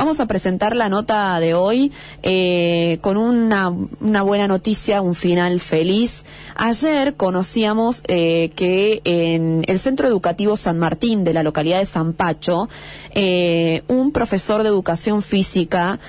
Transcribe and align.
Vamos 0.00 0.18
a 0.18 0.24
presentar 0.24 0.74
la 0.74 0.88
nota 0.88 1.38
de 1.40 1.52
hoy 1.52 1.92
eh, 2.22 2.96
con 3.02 3.18
una, 3.18 3.68
una, 3.68 4.22
buena 4.22 4.48
noticia, 4.48 5.02
un 5.02 5.14
final 5.14 5.60
feliz. 5.60 6.24
Ayer 6.56 7.16
conocíamos 7.16 8.02
eh, 8.08 8.50
que 8.56 9.02
en 9.04 9.62
el 9.66 9.78
Centro 9.78 10.08
Educativo 10.08 10.56
San 10.56 10.78
Martín 10.78 11.22
de 11.22 11.34
la 11.34 11.42
localidad 11.42 11.80
de 11.80 11.84
San 11.84 12.14
Pacho, 12.14 12.70
eh, 13.10 13.82
un 13.88 14.10
profesor 14.10 14.62
de 14.62 14.70
educación 14.70 15.20
física 15.20 16.00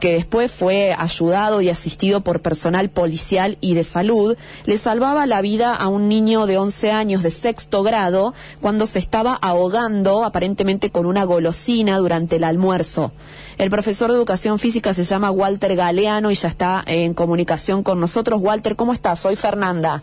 que 0.00 0.12
después 0.12 0.52
fue 0.52 0.94
ayudado 0.96 1.60
y 1.60 1.70
asistido 1.70 2.20
por 2.20 2.40
personal 2.40 2.90
policial 2.90 3.58
y 3.60 3.74
de 3.74 3.84
salud, 3.84 4.36
le 4.64 4.78
salvaba 4.78 5.26
la 5.26 5.40
vida 5.40 5.74
a 5.74 5.88
un 5.88 6.08
niño 6.08 6.46
de 6.46 6.58
11 6.58 6.90
años 6.90 7.22
de 7.22 7.30
sexto 7.30 7.82
grado 7.82 8.34
cuando 8.60 8.86
se 8.86 8.98
estaba 8.98 9.34
ahogando 9.34 10.24
aparentemente 10.24 10.90
con 10.90 11.06
una 11.06 11.24
golosina 11.24 11.98
durante 11.98 12.36
el 12.36 12.44
almuerzo. 12.44 13.12
El 13.56 13.70
profesor 13.70 14.10
de 14.10 14.16
educación 14.16 14.58
física 14.58 14.94
se 14.94 15.04
llama 15.04 15.30
Walter 15.30 15.74
Galeano 15.74 16.30
y 16.30 16.34
ya 16.34 16.48
está 16.48 16.82
en 16.86 17.14
comunicación 17.14 17.82
con 17.82 18.00
nosotros. 18.00 18.40
Walter, 18.40 18.76
¿cómo 18.76 18.92
estás? 18.92 19.18
Soy 19.18 19.36
Fernanda. 19.36 20.02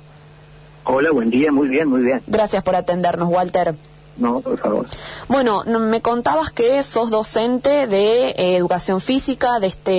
Hola, 0.84 1.12
buen 1.12 1.30
día, 1.30 1.52
muy 1.52 1.68
bien, 1.68 1.90
muy 1.90 2.02
bien. 2.02 2.22
Gracias 2.28 2.64
por 2.64 2.76
atendernos, 2.76 3.30
Walter. 3.30 3.76
No, 4.18 4.40
por 4.40 4.58
favor. 4.58 4.86
Bueno, 5.28 5.64
me 5.66 6.02
contabas 6.02 6.52
que 6.52 6.82
sos 6.84 7.10
docente 7.10 7.88
de 7.88 8.30
eh, 8.30 8.56
educación 8.56 9.02
física 9.02 9.60
de, 9.60 9.68
este, 9.68 9.92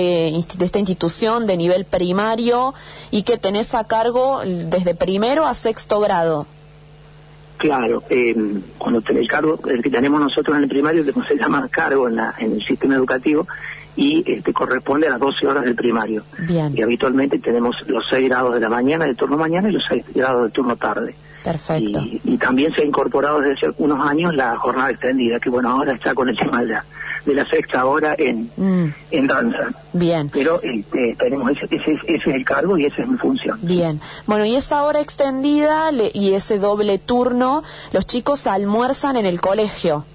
de 0.57 0.65
esta 0.65 0.79
institución 0.79 1.45
de 1.45 1.55
nivel 1.55 1.85
primario 1.85 2.73
y 3.11 3.23
que 3.23 3.37
tenés 3.37 3.75
a 3.75 3.85
cargo 3.85 4.41
desde 4.43 4.95
primero 4.95 5.45
a 5.45 5.53
sexto 5.53 5.99
grado. 5.99 6.47
Claro, 7.57 8.03
eh, 8.09 8.35
cuando 8.77 9.01
el 9.07 9.27
cargo, 9.27 9.59
el 9.67 9.81
que 9.81 9.89
tenemos 9.89 10.19
nosotros 10.19 10.57
en 10.57 10.63
el 10.63 10.69
primario, 10.69 11.03
que 11.03 11.13
se 11.27 11.35
llama 11.35 11.67
cargo 11.69 12.07
en, 12.07 12.15
la, 12.15 12.33
en 12.37 12.53
el 12.53 12.63
sistema 12.63 12.95
educativo, 12.95 13.47
y 13.95 14.23
este, 14.31 14.53
corresponde 14.53 15.07
a 15.07 15.11
las 15.11 15.19
12 15.19 15.47
horas 15.47 15.63
del 15.63 15.75
primario. 15.75 16.23
Bien. 16.37 16.71
Y 16.77 16.83
habitualmente 16.83 17.39
tenemos 17.39 17.75
los 17.87 18.05
6 18.11 18.29
grados 18.29 18.53
de 18.53 18.59
la 18.59 18.69
mañana, 18.69 19.05
del 19.05 19.15
turno 19.15 19.37
mañana, 19.37 19.69
y 19.69 19.73
los 19.73 19.83
6 19.89 20.05
grados 20.13 20.43
del 20.43 20.51
turno 20.51 20.75
tarde. 20.75 21.15
Perfecto. 21.47 22.01
Y, 22.01 22.37
también 22.37 22.73
se 22.75 22.81
ha 22.81 22.85
incorporado 22.85 23.39
desde 23.39 23.67
hace 23.67 23.75
unos 23.77 24.05
años 24.05 24.35
la 24.35 24.57
jornada 24.57 24.91
extendida, 24.91 25.39
que 25.39 25.49
bueno, 25.49 25.69
ahora 25.69 25.93
está 25.93 26.13
con 26.13 26.27
el 26.27 26.37
tema 26.37 26.59
de 26.59 26.67
la, 26.67 26.85
de 27.25 27.33
la 27.33 27.49
sexta 27.49 27.85
hora 27.85 28.15
en, 28.17 28.51
mm. 28.57 28.93
en 29.11 29.27
danza. 29.27 29.69
Bien. 29.93 30.29
Pero 30.29 30.61
este, 30.61 31.15
tenemos 31.17 31.51
ese, 31.51 31.73
ese, 31.73 31.93
ese, 31.93 32.15
es 32.15 32.27
el 32.27 32.43
cargo 32.43 32.77
y 32.77 32.85
esa 32.85 33.01
es 33.01 33.07
mi 33.07 33.17
función. 33.17 33.57
Bien. 33.61 34.01
Bueno, 34.25 34.45
y 34.45 34.55
esa 34.57 34.83
hora 34.83 34.99
extendida 34.99 35.89
y 35.91 36.33
ese 36.33 36.59
doble 36.59 36.99
turno, 36.99 37.63
los 37.93 38.05
chicos 38.05 38.45
almuerzan 38.45 39.15
en 39.15 39.25
el 39.25 39.39
colegio. 39.39 40.05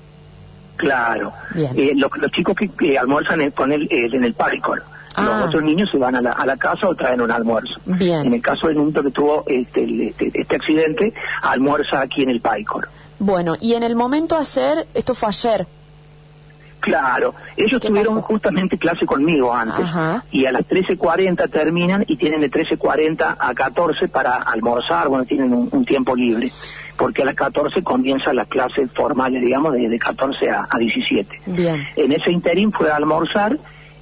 Claro. 0.77 1.33
Bien. 1.55 1.72
Eh, 1.77 1.92
los, 1.96 2.11
chicos 2.33 2.56
que, 2.56 2.98
almuerzan 2.98 3.50
con 3.52 3.72
él 3.72 3.89
en 3.91 4.24
el 4.24 4.34
Los 5.18 5.30
ah. 5.30 5.44
otros 5.46 5.62
niños 5.62 5.91
se 5.91 5.98
van 5.98 6.16
a 6.16 6.22
la, 6.22 6.32
a 6.32 6.46
la 6.46 6.56
casa 6.56 6.88
o 6.88 6.94
traen 6.94 7.20
un 7.20 7.30
almuerzo. 7.30 7.74
Bien. 7.84 8.27
En 8.27 8.34
el 8.34 8.42
caso 8.42 8.68
del 8.68 8.78
niño 8.78 9.02
que 9.02 9.10
tuvo 9.10 9.44
este, 9.46 10.08
este, 10.08 10.30
este, 10.32 10.56
accidente, 10.56 11.12
almuerza 11.42 12.00
aquí 12.00 12.22
en 12.22 12.30
el 12.30 12.41
Paicor. 12.41 12.88
Bueno, 13.18 13.55
y 13.60 13.74
en 13.74 13.83
el 13.83 13.94
momento 13.94 14.36
ayer, 14.36 14.86
esto 14.94 15.14
fue 15.14 15.28
ayer. 15.28 15.66
Claro, 16.80 17.33
ellos 17.56 17.80
tuvieron 17.80 18.20
justamente 18.22 18.77
clase 18.77 19.06
conmigo 19.06 19.55
antes 19.55 19.86
y 20.33 20.46
a 20.46 20.52
las 20.52 20.62
13.40 20.62 21.48
terminan 21.48 22.05
y 22.08 22.16
tienen 22.16 22.40
de 22.40 22.50
13.40 22.50 23.36
a 23.38 23.55
14 23.55 24.08
para 24.08 24.34
almorzar, 24.34 25.06
bueno, 25.06 25.24
tienen 25.24 25.52
un, 25.52 25.84
tiempo 25.84 26.16
libre, 26.16 26.50
porque 26.96 27.22
a 27.22 27.27
las 27.27 27.36
14 27.36 27.84
comienza 27.84 28.33
la 28.33 28.46
clase 28.46 28.88
formal, 28.88 29.33
digamos, 29.33 29.74
de, 29.74 29.88
de 29.88 29.96
14 29.96 30.50
a, 30.50 30.66
a 30.68 30.77
17. 30.77 31.42
Bien. 31.46 31.86
En 31.94 32.10
ese 32.10 32.33
interín 32.33 32.72
fue 32.72 32.90
a 32.90 32.96
almorzar 32.96 33.56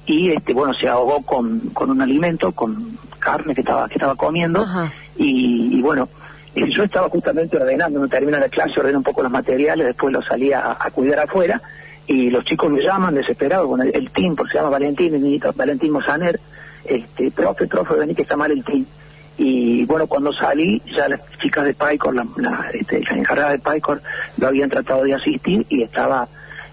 y 0.05 0.31
este 0.31 0.53
bueno 0.53 0.73
se 0.73 0.87
ahogó 0.87 1.21
con, 1.21 1.59
con 1.73 1.89
un 1.89 2.01
alimento 2.01 2.51
con 2.51 2.97
carne 3.19 3.53
que 3.53 3.61
estaba 3.61 3.87
que 3.87 3.95
estaba 3.95 4.15
comiendo. 4.15 4.65
Y, 5.17 5.81
bueno 5.81 6.09
eh, 6.55 6.69
yo 6.69 6.83
estaba 6.83 7.09
justamente 7.09 7.57
ordenando 7.57 7.99
no 7.99 8.07
termina 8.07 8.39
la 8.39 8.49
clase 8.49 8.79
ordeno 8.79 8.97
un 8.97 9.03
poco 9.03 9.21
los 9.21 9.31
materiales 9.31 9.87
después 9.87 10.11
lo 10.11 10.21
salía 10.21 10.77
a, 10.79 10.91
cuidar 10.91 11.19
afuera 11.19 11.61
y 12.07 12.29
los 12.29 12.43
chicos 12.43 12.69
me 12.69 12.81
llaman 12.81 13.15
desesperados 13.15 13.67
con 13.67 13.81
el, 13.81 14.11
team 14.11 14.35
porque 14.35 14.53
se 14.53 14.57
llama 14.57 14.71
Valentín 14.71 15.13
el 15.13 15.21
niñito 15.21 15.53
Valentín 15.55 15.91
Mosaner 15.91 16.39
este 16.83 17.31
profe 17.31 17.67
profe 17.67 17.95
vení 17.95 18.15
que 18.15 18.23
está 18.23 18.35
mal 18.35 18.51
el 18.51 18.63
team 18.63 18.85
y 19.37 19.85
bueno 19.85 20.07
cuando 20.07 20.33
salí 20.33 20.81
ya 20.93 21.07
las 21.07 21.21
chicas 21.41 21.65
de 21.65 21.73
Pycor 21.73 22.15
la, 22.15 22.25
la, 22.37 22.69
este, 22.73 23.01
la 23.03 23.17
encargada 23.17 23.51
de 23.51 23.59
Pycor 23.59 24.01
lo 24.37 24.47
habían 24.47 24.69
tratado 24.69 25.03
de 25.03 25.13
asistir 25.13 25.65
y 25.69 25.83
estaba 25.83 26.27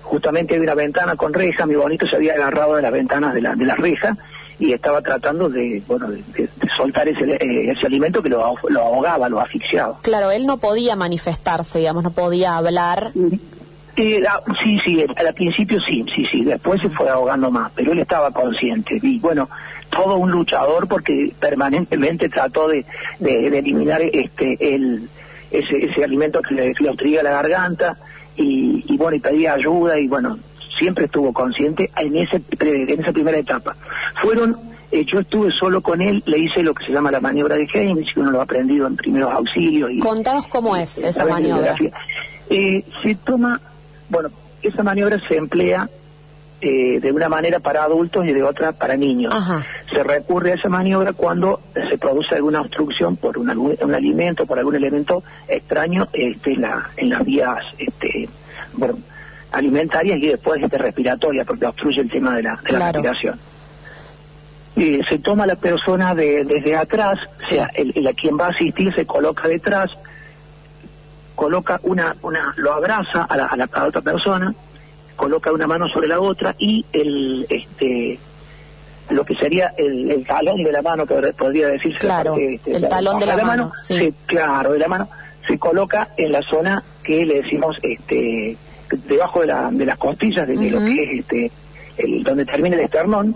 justamente 0.09 0.55
había 0.55 0.65
una 0.65 0.75
ventana 0.75 1.17
con 1.17 1.33
reja, 1.33 1.67
mi 1.67 1.75
bonito 1.75 2.07
se 2.07 2.17
había 2.17 2.33
agarrado 2.33 2.77
de 2.77 2.83
las 2.83 2.93
ventanas 2.93 3.35
de 3.35 3.43
la, 3.43 3.55
de 3.55 3.65
la 3.65 3.75
reja 3.77 4.17
y 4.59 4.73
estaba 4.73 5.03
tratando 5.03 5.49
de, 5.49 5.83
bueno, 5.87 6.09
de, 6.09 6.49
soltar 6.77 7.07
ese, 7.07 7.25
eh, 7.25 7.71
ese 7.71 7.87
alimento 7.87 8.23
que 8.23 8.29
lo, 8.29 8.55
lo, 8.69 8.81
ahogaba, 8.81 9.29
lo 9.29 9.41
asfixiaba. 9.41 9.99
Claro, 10.03 10.31
él 10.31 10.47
no 10.47 10.59
podía 10.59 10.97
manifestarse, 10.97 11.79
digamos, 11.79 12.03
no 12.03 12.11
podía 12.11 12.57
hablar. 12.57 13.13
Eh, 13.97 14.23
sí, 14.63 14.79
sí, 14.85 15.05
al 15.17 15.35
principio 15.35 15.79
sí, 15.81 16.05
sí, 16.15 16.25
sí, 16.31 16.45
después 16.45 16.81
se 16.81 16.89
fue 16.89 17.09
ahogando 17.09 17.51
más, 17.51 17.71
pero 17.75 17.93
él 17.93 17.99
estaba 17.99 18.31
consciente 18.31 18.99
y 19.03 19.19
bueno, 19.19 19.49
todo 19.91 20.17
un 20.17 20.31
luchador 20.31 20.87
porque 20.89 21.33
permanentemente 21.39 22.29
trató 22.29 22.69
de, 22.69 22.85
de, 23.19 23.47
eliminar 23.59 24.01
este 24.03 24.57
el 24.75 25.09
ese, 25.51 25.85
ese 25.85 26.05
alimento 26.05 26.41
que 26.43 26.55
le, 26.55 26.75
le 26.79 27.23
la 27.23 27.31
garganta, 27.31 27.97
y, 28.39 28.97
bueno, 28.97 29.17
y 29.17 29.21
pedía 29.21 29.55
ayuda 29.55 29.99
y 29.99 30.07
bueno, 30.07 30.39
siempre 30.79 31.07
estuvo 31.07 31.33
consciente 31.33 31.91
en, 31.97 32.17
ese, 32.17 32.41
en 32.61 33.01
esa 33.01 33.13
primera 33.13 33.39
etapa. 33.39 33.77
Fueron, 34.23 34.57
eh, 34.93 35.05
yo 35.05 35.21
estuve 35.21 35.51
solo 35.51 35.81
con 35.81 36.01
él, 36.01 36.23
le 36.27 36.39
hice 36.39 36.63
lo 36.63 36.75
que 36.75 36.87
se 36.87 36.93
llama 36.93 37.11
la 37.11 37.21
maniobra 37.21 37.57
de 37.57 37.69
Heinz, 37.73 38.13
que 38.13 38.21
uno 38.21 38.31
lo 38.31 38.41
ha 38.41 38.45
aprendido 38.45 38.87
en 38.87 38.97
primeros 38.97 39.33
auxilios. 39.33 39.91
Y, 39.91 39.99
Contanos 39.99 40.47
cómo 40.47 40.77
es 40.77 40.99
esa 40.99 41.27
maniobra. 41.27 41.75
Eh, 42.51 42.85
se 43.03 43.15
toma, 43.17 43.61
bueno, 44.09 44.31
esa 44.63 44.83
maniobra 44.83 45.21
se 45.29 45.37
emplea 45.37 45.89
eh, 46.61 46.99
de 47.01 47.13
una 47.13 47.29
manera 47.29 47.61
para 47.61 47.85
adultos 47.85 48.27
y 48.27 48.33
de 48.33 48.43
otra 48.43 48.73
para 48.73 48.97
niños. 48.97 49.35
Se 49.93 50.03
recurre 50.03 50.53
a 50.53 50.55
esa 50.55 50.69
maniobra 50.69 51.13
cuando 51.13 51.61
se 51.73 51.97
produce 51.97 52.35
alguna 52.35 52.61
obstrucción 52.61 53.17
por 53.17 53.39
un, 53.39 53.49
un 53.81 53.95
alimento, 53.95 54.45
por 54.45 54.59
algún 54.59 54.75
elemento 54.77 55.23
extraño 55.47 56.09
este, 56.13 56.53
en, 56.53 56.61
la, 56.61 56.91
en 56.97 57.11
las 57.11 57.25
vías 57.25 57.59
este, 57.79 58.29
bueno, 58.75 58.99
alimentarias 59.53 60.19
y 60.19 60.29
después 60.29 60.63
este, 60.63 60.79
respiratorias, 60.79 61.47
porque 61.47 61.67
obstruye 61.67 62.03
el 62.03 62.11
tema 62.11 62.37
de 62.37 62.43
la, 62.43 62.57
respiración. 62.57 63.39
Eh, 64.77 65.01
se 65.09 65.19
toma 65.19 65.47
la 65.47 65.57
persona 65.57 66.15
de, 66.15 66.45
desde 66.45 66.77
atrás, 66.77 67.19
o 67.35 67.39
sea, 67.39 67.71
el, 67.75 68.07
a 68.07 68.13
quien 68.13 68.39
va 68.39 68.47
a 68.47 68.51
asistir 68.51 68.95
se 68.95 69.07
coloca 69.07 69.49
detrás, 69.49 69.91
coloca 71.35 71.81
una, 71.83 72.15
una, 72.23 72.55
lo 72.57 72.73
abraza 72.73 73.25
a 73.25 73.37
la, 73.37 73.47
a 73.47 73.57
la 73.57 73.69
a 73.73 73.85
otra 73.87 74.03
persona, 74.03 74.55
coloca 75.17 75.51
una 75.51 75.67
mano 75.67 75.89
sobre 75.89 76.09
la 76.09 76.21
otra 76.21 76.55
y 76.59 76.87
el 76.93 77.47
este 77.51 78.21
lo 79.11 79.25
que 79.25 79.35
sería 79.35 79.73
el, 79.77 80.25
talón 80.27 80.63
de 80.63 80.73
la 80.73 80.83
mano 80.83 81.07
que 81.07 81.15
podría 81.33 81.69
decirse 81.69 81.99
claro 81.99 82.37
este, 82.37 82.77
el 82.77 82.89
talón 82.89 83.19
de 83.19 83.27
la, 83.27 83.37
mano, 83.39 83.73
sí. 83.83 84.13
claro 84.27 84.73
de 84.73 84.79
la 84.79 84.89
mano 84.89 85.09
se 85.47 85.59
coloca 85.59 86.11
en 86.17 86.33
la 86.33 86.43
zona 86.43 86.83
que 87.03 87.25
le 87.25 87.43
decimos 87.43 87.77
este 87.83 88.57
debajo 89.07 89.41
de, 89.41 89.47
la, 89.47 89.71
de 89.71 89.87
las 89.87 89.99
costillas 89.99 90.47
de, 90.47 90.71
lo 90.71 90.79
que 90.81 91.03
es 91.03 91.21
este 91.21 91.53
el, 91.97 92.23
donde 92.23 92.45
termina 92.45 92.77
el 92.77 92.83
esternón 92.83 93.35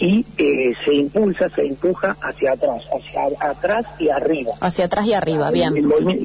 y 0.00 0.24
eh, 0.38 0.72
se 0.82 0.94
impulsa, 0.94 1.50
se 1.50 1.66
empuja 1.66 2.16
hacia 2.22 2.52
atrás, 2.52 2.82
hacia 2.90 3.50
atrás 3.50 3.84
y 3.98 4.08
arriba. 4.08 4.52
Hacia 4.58 4.86
atrás 4.86 5.06
y 5.06 5.12
arriba, 5.12 5.50
bien. 5.50 5.74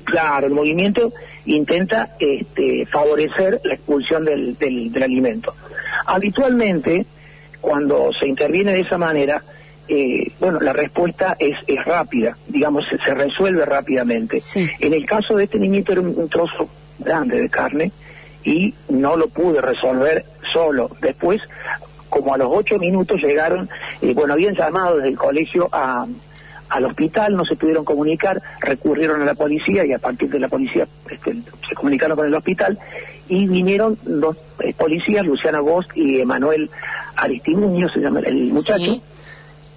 claro, 0.06 0.48
el 0.48 0.54
movimiento 0.54 1.12
intenta 1.46 2.16
este, 2.18 2.86
favorecer 2.86 3.60
la 3.66 3.74
expulsión 3.74 4.24
del, 4.24 4.58
del, 4.58 5.04
alimento. 5.04 5.54
Habitualmente, 6.06 7.06
cuando 7.66 8.12
se 8.14 8.28
interviene 8.28 8.74
de 8.74 8.82
esa 8.82 9.00
manera, 9.00 9.42
eh, 9.88 10.32
bueno, 10.40 10.60
la 10.60 10.72
respuesta 10.72 11.36
es, 11.40 11.58
es 11.66 11.84
rápida, 11.84 12.38
digamos, 12.48 12.86
se, 12.88 13.14
resuelve 13.16 13.66
rápidamente. 13.66 14.40
En 14.80 14.94
el 14.94 15.04
caso 15.04 15.36
de 15.36 15.46
este 15.46 15.58
niñito 15.58 15.92
era 15.92 16.02
un, 16.02 16.30
trozo 16.30 16.70
grande 17.00 17.42
de 17.42 17.50
carne 17.50 17.92
y 18.44 18.72
no 18.90 19.18
lo 19.18 19.30
pude 19.30 19.62
resolver 19.62 20.26
solo. 20.54 20.92
Después 21.02 21.42
como 22.08 22.36
a 22.36 22.38
los 22.38 22.50
ocho 22.52 22.78
minutos 22.78 23.20
llegaron, 23.20 23.68
eh, 24.00 24.14
bueno, 24.14 24.34
habían 24.34 24.54
llamado 24.54 24.98
desde 24.98 25.10
el 25.10 25.18
colegio 25.18 25.68
a, 25.72 26.06
al 26.76 26.86
hospital, 26.86 27.36
no 27.36 27.46
se 27.46 27.56
pudieron 27.56 27.86
comunicar, 27.86 28.42
recurrieron 28.60 29.22
a 29.22 29.26
la 29.26 29.34
policía 29.34 29.86
y 29.86 29.94
a 29.94 30.00
partir 30.00 30.30
de 30.30 30.40
la 30.40 30.48
policía 30.50 30.88
este, 31.10 31.36
se 31.68 31.76
comunicaron 31.76 32.18
con 32.18 32.28
el 32.28 32.34
hospital 32.34 32.78
y 33.30 33.48
vinieron 33.48 33.98
dos 34.04 34.38
eh, 34.60 34.74
policías, 34.78 35.26
Luciana 35.26 35.62
Bosch 35.62 35.88
y 35.96 36.20
Emanuel 36.20 36.70
Aristimuño, 37.16 37.88
se 37.90 38.00
llama 38.00 38.20
el 38.20 38.52
muchacho. 38.52 39.02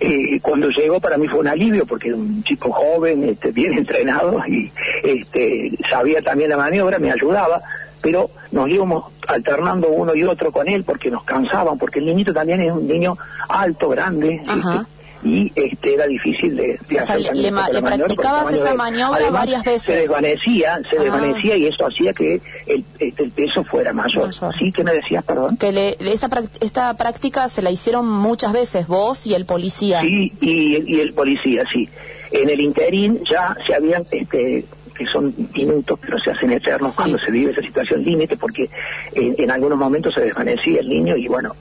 Eh, 0.00 0.38
cuando 0.40 0.68
llegó 0.68 1.00
para 1.00 1.16
mí 1.16 1.26
fue 1.26 1.40
un 1.40 1.48
alivio 1.48 1.84
porque 1.84 2.08
era 2.08 2.16
un 2.16 2.42
chico 2.44 2.70
joven, 2.72 3.24
este, 3.24 3.50
bien 3.50 3.72
entrenado 3.72 4.40
y 4.46 4.70
este, 5.02 5.72
sabía 5.90 6.22
también 6.22 6.50
la 6.50 6.56
maniobra, 6.56 6.98
me 6.98 7.10
ayudaba 7.10 7.60
pero 8.00 8.30
nos 8.52 8.68
íbamos 8.68 9.06
alternando 9.26 9.88
uno 9.88 10.14
y 10.14 10.22
otro 10.22 10.52
con 10.52 10.68
él 10.68 10.84
porque 10.84 11.10
nos 11.10 11.24
cansaban, 11.24 11.78
porque 11.78 11.98
el 11.98 12.06
niñito 12.06 12.32
también 12.32 12.60
es 12.60 12.72
un 12.72 12.86
niño 12.86 13.16
alto, 13.48 13.88
grande, 13.88 14.36
este, 14.36 14.86
y 15.22 15.52
este 15.54 15.94
era 15.94 16.06
difícil 16.06 16.56
de, 16.56 16.78
de 16.88 16.98
hacer. 16.98 17.20
le, 17.34 17.50
practicabas 17.82 18.52
esa 18.52 18.74
maniobra 18.74 19.30
varias 19.30 19.64
veces. 19.64 19.82
Se 19.82 19.96
desvanecía, 19.96 20.80
se 20.90 20.98
ah. 20.98 21.02
desvanecía 21.02 21.56
y 21.56 21.66
eso 21.66 21.86
hacía 21.86 22.12
que 22.12 22.40
el, 22.66 22.84
este, 22.98 23.24
el 23.24 23.30
peso 23.30 23.64
fuera 23.64 23.92
mayor. 23.92 24.32
¿Sí? 24.32 24.72
que 24.72 24.84
me 24.84 24.92
decías, 24.92 25.24
perdón? 25.24 25.56
Que 25.56 25.72
le, 25.72 25.96
esa, 26.00 26.28
esta 26.60 26.94
práctica 26.94 27.48
se 27.48 27.62
la 27.62 27.70
hicieron 27.70 28.08
muchas 28.08 28.52
veces, 28.52 28.86
vos 28.86 29.26
y 29.26 29.34
el 29.34 29.44
policía. 29.46 30.00
Sí, 30.00 30.32
y, 30.40 30.96
y 30.96 31.00
el 31.00 31.12
policía, 31.14 31.64
sí. 31.72 31.88
En 32.30 32.50
el 32.50 32.60
interín 32.60 33.22
ya 33.28 33.56
se 33.66 33.74
habían 33.74 34.06
este, 34.10 34.64
que 34.98 35.06
son 35.06 35.32
minutos, 35.54 35.98
pero 36.00 36.18
se 36.18 36.32
hacen 36.32 36.52
eternos 36.52 36.94
cuando 36.96 37.18
se 37.18 37.30
vive 37.30 37.52
esa 37.52 37.62
situación 37.62 38.02
límite, 38.02 38.36
porque 38.36 38.68
en, 39.14 39.50
algunos 39.50 39.78
momentos 39.78 40.12
se 40.12 40.22
desvanecía 40.22 40.80
el 40.80 40.88
niño 40.88 41.16
y 41.16 41.28
bueno, 41.28 41.54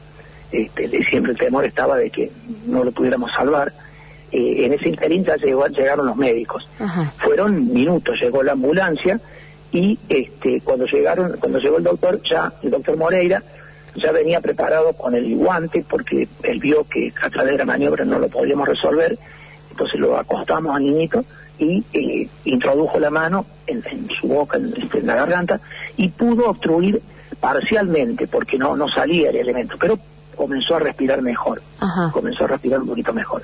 este, 0.51 1.03
siempre 1.05 1.33
el 1.33 1.37
temor 1.37 1.65
estaba 1.65 1.97
de 1.97 2.09
que 2.09 2.31
no 2.65 2.83
lo 2.83 2.91
pudiéramos 2.91 3.31
salvar. 3.31 3.71
Eh, 4.31 4.65
en 4.65 4.73
ese 4.73 4.89
interín 4.89 5.23
ya 5.23 5.35
llegó, 5.35 5.65
llegaron 5.67 6.05
los 6.05 6.15
médicos. 6.15 6.67
Fueron 7.17 7.73
minutos, 7.73 8.15
llegó 8.21 8.43
la 8.43 8.53
ambulancia 8.53 9.19
y 9.71 9.97
este, 10.09 10.61
cuando 10.61 10.85
llegaron, 10.85 11.37
cuando 11.39 11.59
llegó 11.59 11.77
el 11.77 11.83
doctor, 11.83 12.21
ya 12.23 12.51
el 12.63 12.71
doctor 12.71 12.97
Moreira 12.97 13.43
ya 13.95 14.11
venía 14.11 14.39
preparado 14.41 14.93
con 14.93 15.15
el 15.15 15.35
guante 15.35 15.83
porque 15.87 16.27
él 16.43 16.59
vio 16.59 16.85
que 16.87 17.11
a 17.21 17.29
través 17.29 17.53
de 17.53 17.57
la 17.59 17.65
maniobra 17.65 18.05
no 18.05 18.19
lo 18.19 18.27
podíamos 18.29 18.67
resolver, 18.67 19.17
entonces 19.71 19.99
lo 19.99 20.17
acostamos 20.17 20.75
al 20.75 20.83
niñito 20.83 21.23
y 21.57 21.83
eh, 21.93 22.27
introdujo 22.45 22.99
la 22.99 23.09
mano 23.09 23.45
en, 23.65 23.83
su 24.19 24.27
boca, 24.27 24.57
este, 24.57 24.99
en, 24.99 25.07
la 25.07 25.15
garganta, 25.15 25.59
y 25.95 26.09
pudo 26.09 26.49
obstruir 26.49 27.01
parcialmente, 27.39 28.27
porque 28.27 28.57
no, 28.57 28.75
no 28.75 28.87
salía 28.87 29.29
el 29.29 29.37
elemento, 29.37 29.75
pero 29.79 29.97
comenzó 30.37 30.75
a 30.75 30.79
respirar 30.79 31.21
mejor, 31.21 31.61
comenzó 32.13 32.45
a 32.45 32.47
respirar 32.47 32.79
un 32.79 32.87
poquito 32.87 33.13
mejor. 33.13 33.43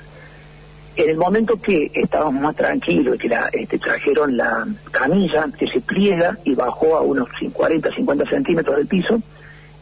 En 0.96 1.10
el 1.10 1.16
momento 1.16 1.60
que 1.60 1.90
estábamos 1.92 2.40
más 2.40 2.54
tranquilos 2.54 3.16
y 3.16 3.18
que 3.18 3.28
la, 3.28 3.48
este, 3.52 3.78
trajeron 3.78 4.36
la 4.36 4.64
camilla 4.92 5.46
que 5.58 5.66
se 5.66 5.80
pliega 5.80 6.38
y 6.44 6.54
bajó 6.54 6.96
a 6.96 7.00
unos 7.00 7.28
40, 7.52 7.92
50 7.92 8.30
centímetros 8.30 8.76
del 8.76 8.86
piso, 8.86 9.20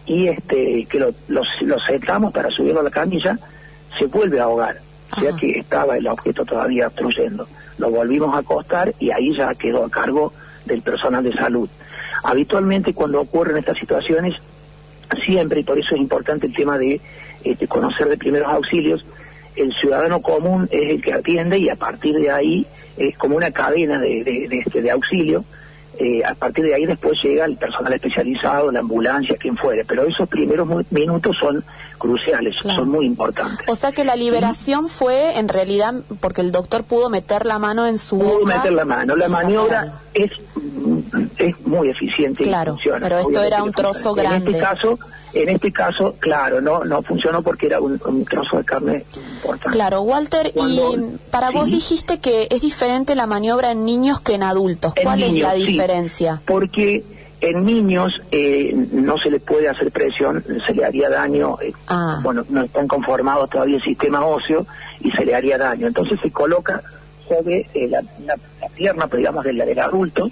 y 0.07 0.27
este 0.27 0.87
que 0.87 0.99
lo, 0.99 1.13
lo, 1.29 1.43
lo 1.61 2.31
para 2.33 2.51
subirlo 2.51 2.81
a 2.81 2.85
la 2.85 2.91
camilla, 2.91 3.39
se 3.99 4.07
vuelve 4.07 4.41
a 4.41 4.45
ahogar, 4.45 4.81
o 5.15 5.21
sea 5.21 5.33
que 5.39 5.59
estaba 5.61 5.99
el 5.99 6.09
objeto 6.09 6.45
todavía 6.45 6.87
obstruyendo 6.87 7.47
lo 7.79 7.91
volvimos 7.91 8.35
a 8.35 8.39
acostar 8.39 8.95
y 8.99 9.11
ahí 9.11 9.37
ya 9.37 9.55
quedó 9.55 9.85
a 9.85 9.91
cargo 9.91 10.33
del 10.65 10.83
personal 10.83 11.25
de 11.25 11.33
salud. 11.33 11.69
Habitualmente 12.23 12.95
cuando 12.95 13.21
ocurren 13.21 13.57
estas 13.57 13.79
situaciones, 13.79 14.35
siempre, 15.25 15.61
y 15.61 15.65
por 15.65 15.79
eso 15.79 15.95
es 15.95 16.01
importante 16.01 16.47
el 16.47 16.55
tema 16.55 16.79
de 16.79 17.01
este, 17.45 17.67
conocer 17.67 18.09
de 18.09 18.17
primeros 18.17 18.49
auxilios, 18.53 19.05
el 19.57 19.73
ciudadano 19.75 20.23
común 20.23 20.69
es 20.71 20.91
el 20.91 21.03
que 21.03 21.13
atiende 21.13 21.59
y 21.59 21.69
a 21.69 21.77
partir 21.77 22.17
de 22.17 22.31
ahí 22.31 22.67
es 22.97 23.17
como 23.19 23.37
una 23.37 23.51
cadena 23.51 23.99
de, 23.99 24.25
de, 24.25 24.59
este, 24.59 24.83
de 24.83 24.91
auxilio. 24.91 25.45
Eh, 25.99 26.23
a 26.25 26.35
partir 26.35 26.65
de 26.65 26.75
ahí 26.75 26.87
después 26.87 27.19
llega 27.23 27.45
el 27.45 27.57
personal 27.57 27.93
especializado, 27.93 28.73
la 28.73 28.81
ambulancia, 28.81 29.37
quien 29.37 29.57
fuere, 29.57 29.85
pero 29.85 30.07
esos 30.07 30.27
primeros 30.27 30.67
minutos 30.91 31.37
son 31.39 31.63
cruciales, 31.99 32.57
son 32.63 32.89
muy 32.89 33.05
importantes. 33.05 33.69
O 33.69 33.77
sea 33.77 33.93
que 33.93 34.03
la 34.03 34.17
liberación 34.17 34.89
fue 34.89 35.39
en 35.39 35.49
realidad 35.49 35.95
porque 36.21 36.41
el 36.41 36.51
doctor 36.51 36.85
pudo 36.85 37.11
meter 37.11 37.45
la 37.45 37.59
mano 37.59 37.87
en 37.87 37.99
su 37.99 38.19
pudo 38.19 38.47
meter 38.47 38.73
la 38.73 38.87
mano, 38.87 39.15
la 39.15 39.29
maniobra 39.29 40.01
es 40.15 40.31
es 41.49 41.61
muy 41.67 41.89
eficiente 41.89 42.45
claro, 42.45 42.73
y 42.73 42.75
funciona. 42.75 43.01
Pero 43.01 43.19
esto 43.19 43.43
era 43.43 43.63
un 43.63 43.73
trozo 43.73 44.15
grande. 44.15 44.51
En 44.51 44.55
este 44.55 44.61
caso 44.61 44.99
en 45.35 45.49
este 45.49 45.73
caso, 45.73 46.17
claro, 46.19 46.61
no 46.61 46.85
no 46.85 47.03
funcionó 47.03 47.43
porque 47.43 47.67
era 47.67 47.81
un, 47.81 47.99
trozo 48.27 48.59
de 48.59 48.65
carne 48.65 49.05
importante. 49.15 49.77
Claro, 49.77 50.03
Walter, 50.03 50.53
y 50.55 50.81
para 51.31 51.51
vos 51.51 51.71
dijiste 51.71 52.19
que 52.19 52.49
es 52.51 52.61
diferente 52.61 53.15
la 53.15 53.27
maniobra 53.27 53.73
en 53.73 53.85
niños 53.85 54.21
que 54.21 54.35
en 54.35 54.43
adultos. 54.43 54.95
¿Cuál 55.03 55.23
es 55.23 55.33
la 55.35 55.55
diferencia? 55.55 56.41
porque 56.47 57.03
en 57.41 57.65
niños 57.65 58.13
eh, 58.31 58.73
no 58.93 59.19
se 59.19 59.31
les 59.31 59.43
puede 59.43 59.69
hacer 59.69 59.91
presión, 59.91 60.45
se 60.67 60.75
le 60.75 60.85
haría 60.85 61.09
daño. 61.09 61.57
Eh, 61.61 61.73
ah. 61.89 62.21
Bueno, 62.23 62.45
no 62.51 62.63
están 62.63 62.87
conformados 62.87 63.51
todavía 63.51 63.77
el 63.77 63.83
sistema 63.83 64.25
óseo 64.25 64.67
y 65.01 65.11
se 65.11 65.25
le 65.25 65.35
haría 65.35 65.59
daño. 65.59 65.89
Entonces 65.89 66.21
se 66.21 66.31
coloca 66.31 66.83
sobre 67.27 67.67
eh, 67.75 67.89
la, 67.89 68.03
pierna, 68.75 69.07
pues, 69.09 69.19
digamos, 69.19 69.45
del, 69.45 69.59
del 69.59 69.79
adulto 69.79 70.31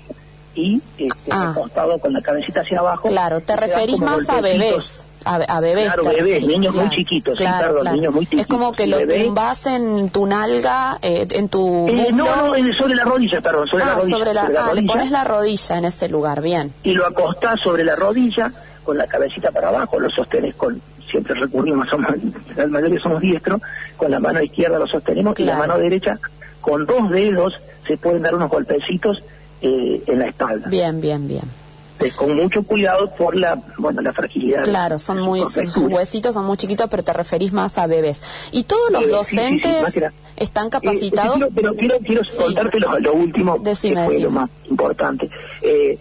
y 0.61 0.83
este, 0.99 1.31
ah. 1.31 1.51
acostado 1.51 1.99
con 1.99 2.12
la 2.12 2.23
cabecita 2.23 2.61
hacia 2.61 2.81
abajo. 2.81 3.09
Claro, 3.09 3.41
te 3.41 3.57
referís 3.57 3.99
más 3.99 4.29
a 4.29 4.41
bebés. 4.41 5.05
A, 5.25 5.61
bebés. 5.61 5.93
Claro, 5.93 6.05
bebés, 6.05 6.47
niños 6.47 6.75
muy 6.75 6.89
chiquitos, 6.91 7.37
claro, 7.37 7.85
niños 7.85 8.15
muy 8.15 8.25
chiquitos. 8.25 8.41
Es 8.41 8.47
como 8.47 8.73
que 8.73 8.87
lo 8.87 8.99
tumbas 9.07 9.67
en 9.67 10.09
tu 10.09 10.27
nalga, 10.27 10.99
eh, 11.03 11.27
en 11.31 11.49
tu. 11.51 11.89
Eh, 11.89 12.09
no, 12.12 12.25
no, 12.25 12.73
sobre 12.73 12.95
la 12.95 13.05
rodilla, 13.05 13.41
perdón, 13.43 13.69
sobre 13.69 13.85
la 13.85 13.93
ah, 13.93 13.97
rodilla. 13.97 14.17
Sobre 14.17 14.35
la, 14.35 14.51
ah, 14.57 14.75
le 14.75 14.83
pones 14.83 15.11
la 15.11 15.25
rodilla 15.25 15.77
en 15.77 15.85
ese 15.85 16.09
lugar, 16.09 16.41
bien. 16.41 16.73
Y 16.85 16.95
lo 16.95 17.07
acostás 17.07 17.61
sobre 17.61 17.85
la 17.85 17.97
rodilla, 17.97 18.51
con 18.83 18.97
la 18.97 19.07
cabecita 19.07 19.51
para 19.51 19.69
abajo, 19.69 20.01
lo 20.01 20.09
sostenés 20.09 20.55
con. 20.55 20.81
Siempre 21.11 21.35
recurrimos, 21.35 21.87
somos, 21.91 22.12
la 22.57 22.67
mayoría 22.69 23.01
somos 23.01 23.21
diestros, 23.21 23.61
con 23.99 24.11
la 24.11 24.21
mano 24.21 24.41
izquierda 24.41 24.79
lo 24.79 24.87
sostenemos 24.87 25.39
y 25.39 25.45
la 25.45 25.57
mano 25.57 25.77
derecha, 25.77 26.19
con 26.62 26.87
dos 26.87 27.11
dedos, 27.11 27.53
se 27.87 27.99
pueden 27.99 28.23
dar 28.23 28.35
unos 28.35 28.49
golpecitos 28.49 29.23
eh, 29.62 30.03
en 30.07 30.19
la 30.19 30.27
espalda. 30.27 30.69
Bien, 30.69 31.01
bien, 31.01 31.29
bien. 31.29 31.43
con 32.17 32.35
mucho 32.35 32.62
cuidado 32.62 33.11
por 33.15 33.37
la 33.37 33.61
bueno 33.77 34.01
la 34.01 34.12
fragilidad. 34.12 34.65
Claro, 34.65 34.99
son 34.99 35.21
muy 35.21 35.45
sus 35.47 35.77
huesitos 35.77 36.35
son 36.35 36.47
muy 36.47 36.57
chiquitos, 36.57 36.89
pero 36.91 37.03
te 37.03 37.12
referís 37.12 37.53
más 37.53 37.79
a 37.79 37.87
bebés. 37.87 38.23
Y 38.53 38.65
todos 38.65 38.91
los 38.91 39.09
docentes 39.09 39.99
están 40.37 40.69
eh, 40.69 40.71
capacitados. 40.71 41.39
pero 41.55 41.75
quiero 41.75 41.99
quiero 41.99 42.23
contarte 42.39 42.81
lo, 42.81 43.12
último 43.12 43.62
que 43.62 43.75
fue 43.75 44.21
lo 44.21 44.31
más 44.31 44.51
importante. 44.69 45.31
Eh, 45.62 45.99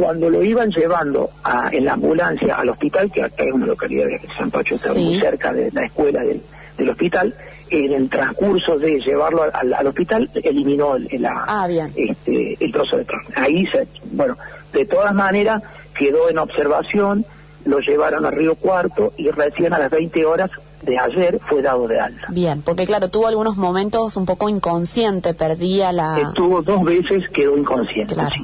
cuando 0.00 0.30
lo 0.30 0.42
iban 0.42 0.70
llevando 0.70 1.28
a, 1.44 1.68
en 1.70 1.84
la 1.84 1.92
ambulancia 1.92 2.56
al 2.56 2.70
hospital, 2.70 3.12
que 3.12 3.22
acá 3.22 3.44
es 3.44 3.52
una 3.52 3.66
localidad 3.66 4.06
de 4.06 4.18
San 4.38 4.50
Pacho, 4.50 4.76
está 4.76 4.94
muy 4.94 5.20
cerca 5.20 5.52
de 5.52 5.70
la 5.72 5.84
escuela 5.84 6.22
del, 6.22 6.40
del 6.78 6.88
hospital, 6.88 7.34
en 7.70 7.92
el 7.92 8.10
transcurso 8.10 8.78
de 8.78 9.00
llevarlo 9.00 9.44
al, 9.52 9.86
hospital 9.86 10.28
eliminó 10.34 10.96
el, 10.96 11.24
ah, 11.24 11.68
Este, 11.94 12.56
el 12.62 12.72
trozo 12.72 12.96
de 12.96 13.04
carne. 13.04 13.28
Ahí, 13.36 13.66
se, 13.66 13.86
bueno, 14.12 14.36
de 14.72 14.84
todas 14.84 15.14
maneras 15.14 15.62
quedó 15.94 16.28
en 16.28 16.38
observación, 16.38 17.24
lo 17.64 17.78
llevaron 17.78 18.26
a 18.26 18.30
Río 18.30 18.54
Cuarto 18.56 19.12
y 19.16 19.30
recién 19.30 19.72
a 19.72 19.78
las 19.78 19.90
20 19.90 20.24
horas 20.24 20.50
de 20.82 20.98
ayer 20.98 21.40
fue 21.48 21.62
dado 21.62 21.86
de 21.86 22.00
alta. 22.00 22.26
Bien, 22.30 22.62
porque 22.62 22.86
claro, 22.86 23.08
tuvo 23.08 23.26
algunos 23.28 23.56
momentos 23.56 24.16
un 24.16 24.26
poco 24.26 24.48
inconsciente, 24.48 25.34
perdía 25.34 25.92
la... 25.92 26.18
Estuvo 26.20 26.62
dos 26.62 26.82
veces, 26.82 27.28
quedó 27.30 27.56
inconsciente. 27.56 28.14
Claro, 28.14 28.34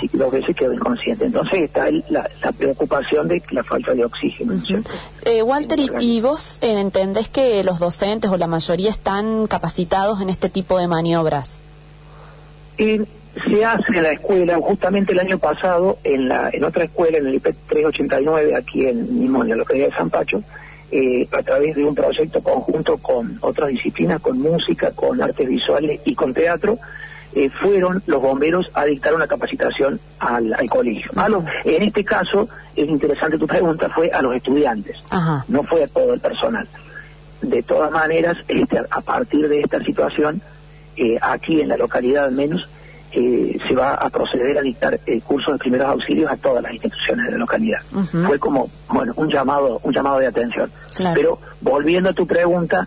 sí, 0.00 0.10
dos 0.12 0.32
veces 0.32 0.54
quedó 0.56 0.72
inconsciente. 0.72 1.24
Entonces 1.24 1.62
está 1.62 1.86
la, 2.08 2.28
preocupación 2.56 3.28
de 3.28 3.42
la 3.50 3.64
falta 3.64 3.94
de 3.94 4.04
oxígeno. 4.04 4.54
eh, 5.24 5.42
Walter, 5.42 5.78
¿y, 6.00 6.20
vos 6.20 6.58
eh, 6.60 6.80
entendés 6.80 7.28
que 7.28 7.62
los 7.64 7.78
docentes 7.78 8.30
o 8.30 8.36
la 8.36 8.46
mayoría 8.46 8.90
están 8.90 9.46
capacitados 9.46 10.20
en 10.20 10.28
este 10.28 10.48
tipo 10.48 10.78
de 10.78 10.88
maniobras? 10.88 11.60
se 13.44 13.64
hace 13.64 13.96
en 13.96 14.02
la 14.02 14.12
escuela, 14.12 14.56
justamente 14.60 15.12
el 15.12 15.20
año 15.20 15.38
pasado, 15.38 15.98
en 16.04 16.28
la 16.28 16.50
en 16.52 16.64
otra 16.64 16.84
escuela, 16.84 17.18
en 17.18 17.26
el 17.26 17.34
IP 17.34 17.44
389, 17.68 18.54
aquí 18.54 18.86
en 18.86 19.20
Mimonia, 19.20 19.52
en 19.52 19.58
la 19.58 19.62
localidad 19.62 19.88
de 19.88 19.96
San 19.96 20.10
Pacho, 20.10 20.42
eh, 20.90 21.28
a 21.32 21.42
través 21.42 21.74
de 21.74 21.84
un 21.84 21.94
proyecto 21.94 22.40
conjunto 22.40 22.96
con 22.98 23.38
otras 23.40 23.70
disciplinas, 23.70 24.20
con 24.20 24.38
música, 24.38 24.92
con 24.92 25.20
artes 25.20 25.48
visuales 25.48 26.00
y 26.04 26.14
con 26.14 26.32
teatro, 26.32 26.78
eh, 27.34 27.50
fueron 27.50 28.02
los 28.06 28.22
bomberos 28.22 28.70
a 28.72 28.84
dictar 28.84 29.14
una 29.14 29.26
capacitación 29.26 30.00
al, 30.18 30.54
colegio. 30.70 31.10
en 31.64 31.82
este 31.82 32.04
caso, 32.04 32.48
es 32.74 32.88
interesante 32.88 33.36
tu 33.36 33.46
pregunta, 33.46 33.90
fue 33.90 34.10
a 34.10 34.22
los 34.22 34.34
estudiantes, 34.34 34.96
no 35.48 35.62
fue 35.64 35.84
a 35.84 35.88
todo 35.88 36.14
el 36.14 36.20
personal. 36.20 36.66
De 37.42 37.62
todas 37.62 37.90
maneras, 37.90 38.38
este, 38.48 38.78
a 38.78 39.00
partir 39.02 39.48
de 39.48 39.60
esta 39.60 39.84
situación, 39.84 40.40
eh, 40.96 41.18
aquí 41.20 41.60
en 41.60 41.68
la 41.68 41.76
localidad 41.76 42.24
al 42.24 42.32
menos, 42.32 42.66
se 43.66 43.74
va 43.74 43.94
a 43.94 44.10
proceder 44.10 44.58
a 44.58 44.60
dictar 44.60 45.00
eh, 45.06 45.20
cursos 45.22 45.54
de 45.54 45.58
primeros 45.58 45.88
auxilios 45.88 46.30
a 46.30 46.36
todas 46.36 46.62
las 46.62 46.72
instituciones 46.72 47.24
de 47.26 47.32
la 47.32 47.38
localidad. 47.38 47.80
Fue 48.26 48.38
como, 48.38 48.68
bueno, 48.88 49.14
un 49.16 49.30
llamado, 49.30 49.80
un 49.82 49.92
llamado 49.92 50.18
de 50.18 50.26
atención. 50.26 50.70
Pero 51.14 51.38
volviendo 51.62 52.10
a 52.10 52.12
tu 52.12 52.26
pregunta, 52.26 52.86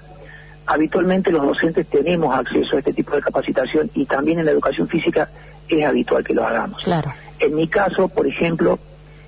habitualmente 0.67 1.31
los 1.31 1.41
docentes 1.41 1.88
tenemos 1.88 2.38
acceso 2.38 2.75
a 2.75 2.79
este 2.79 2.93
tipo 2.93 3.15
de 3.15 3.21
capacitación 3.21 3.89
y 3.95 4.05
también 4.05 4.39
en 4.39 4.45
la 4.45 4.51
educación 4.51 4.88
física 4.88 5.29
es 5.67 5.86
habitual 5.86 6.24
que 6.24 6.33
lo 6.36 6.45
hagamos. 6.45 6.83
Claro. 6.83 7.12
En 7.39 7.55
mi 7.55 7.67
caso, 7.67 8.07
por 8.07 8.27
ejemplo, 8.27 8.77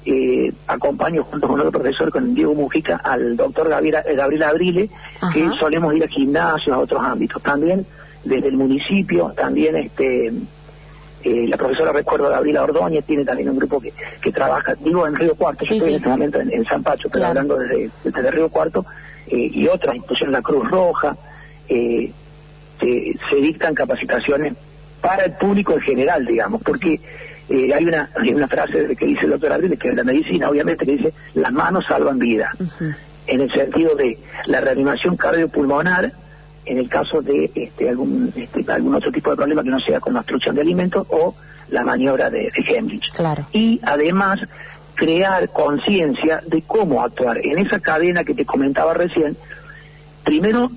eh, 0.05 0.53
acompaño 0.67 1.23
junto 1.23 1.47
con 1.47 1.59
otro 1.59 1.71
profesor, 1.71 2.11
con 2.11 2.35
Diego 2.35 2.53
Mujica, 2.53 2.97
al 2.97 3.35
doctor 3.35 3.69
Gabriel, 3.69 4.03
eh, 4.05 4.15
Gabriel 4.15 4.43
Abrile, 4.43 4.89
que 5.33 5.49
solemos 5.59 5.95
ir 5.95 6.03
a 6.03 6.07
gimnasios, 6.07 6.75
a 6.75 6.79
otros 6.79 7.01
ámbitos. 7.03 7.41
También 7.41 7.85
desde 8.23 8.49
el 8.49 8.57
municipio, 8.57 9.33
también 9.35 9.75
este 9.75 10.31
eh, 11.23 11.47
la 11.47 11.57
profesora 11.57 11.91
recuerdo 11.91 12.29
Gabriela 12.29 12.63
Ordóñez 12.63 13.05
tiene 13.05 13.23
también 13.23 13.49
un 13.49 13.57
grupo 13.57 13.79
que, 13.79 13.93
que 14.21 14.31
trabaja, 14.31 14.75
digo 14.75 15.05
en 15.05 15.15
Río 15.15 15.35
Cuarto, 15.35 15.65
yo 15.65 15.75
estoy 15.75 15.89
en 15.89 15.95
este 15.97 16.09
momento 16.09 16.39
en, 16.39 16.65
San 16.65 16.81
Pacho, 16.81 17.09
pero 17.11 17.27
hablando 17.27 17.57
desde, 17.57 17.89
desde, 18.03 18.31
Río 18.31 18.49
Cuarto, 18.49 18.85
eh, 19.27 19.49
y 19.53 19.67
otras 19.67 19.95
instituciones, 19.95 20.33
la 20.33 20.41
Cruz 20.41 20.69
Roja, 20.69 21.15
eh, 21.69 22.11
se, 22.79 23.35
dictan 23.35 23.75
capacitaciones 23.75 24.55
para 24.99 25.25
el 25.25 25.33
público 25.33 25.73
en 25.73 25.81
general, 25.81 26.25
digamos, 26.25 26.61
porque 26.63 26.99
hay 27.49 27.85
una 27.85 28.09
hay 28.15 28.33
una 28.33 28.47
frase 28.47 28.95
que 28.95 29.05
dice 29.05 29.25
el 29.25 29.31
doctor 29.31 29.51
Abril, 29.51 29.77
que 29.77 29.89
es 29.89 29.95
la 29.95 30.03
medicina, 30.03 30.49
obviamente, 30.49 30.85
que 30.85 30.93
dice, 30.93 31.13
las 31.33 31.51
manos 31.51 31.85
salvan 31.87 32.17
vida, 32.17 32.51
en 33.27 33.41
el 33.41 33.51
sentido 33.51 33.95
de 33.95 34.17
la 34.47 34.61
reanimación 34.61 35.17
cardiopulmonar, 35.17 36.11
en 36.65 36.77
el 36.77 36.89
caso 36.89 37.21
de 37.21 37.49
este, 37.53 37.89
algún, 37.89 38.31
este, 38.35 38.69
algún 38.71 38.95
otro 38.95 39.11
tipo 39.11 39.31
de 39.31 39.35
problema 39.35 39.63
que 39.63 39.69
no 39.69 39.79
sea 39.79 39.99
con 39.99 40.13
la 40.13 40.19
obstrucción 40.19 40.55
de 40.55 40.61
alimentos 40.61 41.07
o 41.09 41.35
la 41.69 41.83
maniobra 41.83 42.29
de, 42.29 42.51
de 42.51 42.99
Claro. 43.15 43.47
Y 43.51 43.79
además 43.83 44.39
crear 44.95 45.49
conciencia 45.49 46.41
de 46.45 46.61
cómo 46.61 47.01
actuar 47.01 47.39
en 47.39 47.57
esa 47.59 47.79
cadena 47.79 48.23
que 48.23 48.33
te 48.33 48.45
comentaba 48.45 48.93
recién. 48.93 49.35
Primero, 50.23 50.69